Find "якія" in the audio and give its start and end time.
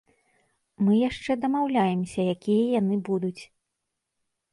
2.37-2.63